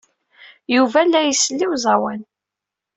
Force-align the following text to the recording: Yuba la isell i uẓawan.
Yuba 0.75 0.99
la 1.03 1.19
isell 1.31 1.61
i 1.65 1.67
uẓawan. 1.69 2.21